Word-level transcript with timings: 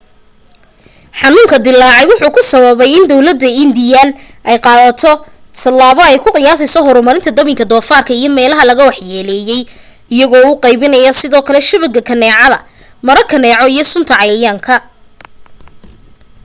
xanuunka 1.19 1.57
dilaacay 1.65 2.05
wuxuu 2.11 2.33
ku 2.35 2.41
sababay 2.53 2.89
in 2.97 3.03
dawladda 3.11 3.47
indian 3.63 4.09
ay 4.49 4.57
qaado 4.65 5.11
talabo 5.61 6.01
ay 6.05 6.17
ku 6.23 6.29
qiyaaseyso 6.35 6.79
horamarinta 6.87 7.31
dabinka 7.37 7.65
dofaarka 7.71 8.11
iyo 8.19 8.29
meelaha 8.37 8.63
laga 8.69 8.87
wax 8.89 8.97
yeleyey 9.13 9.61
iyago 10.13 10.37
u 10.49 10.53
qeybinaya 10.63 11.11
sidoo 11.19 11.45
kale 11.47 11.59
shabaga 11.69 12.01
kaneecada/maro 12.09 13.21
kaneeco 13.31 13.65
iyo 13.73 13.83
suntan 13.91 14.17
cayayaanka 14.19 14.75